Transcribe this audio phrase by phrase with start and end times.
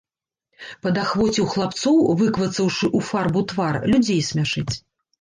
[0.85, 4.71] Падахвоціў хлапцоў, выквацаўшы ў фарбу твар, людзей смяшыць.